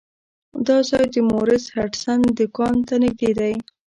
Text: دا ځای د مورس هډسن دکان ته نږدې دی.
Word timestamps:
دا 0.67 0.77
ځای 0.89 1.05
د 1.13 1.15
مورس 1.29 1.63
هډسن 1.75 2.19
دکان 2.39 2.75
ته 2.87 2.93
نږدې 3.03 3.31
دی. 3.39 3.53